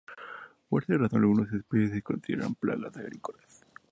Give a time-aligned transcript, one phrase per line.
[0.67, 3.63] Por esta razón, algunas especies se consideran plagas agrícolas.